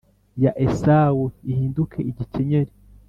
ya 0.43 0.51
Esawu 0.65 1.23
ihinduke 1.51 1.99
igikenyeri 2.09 2.73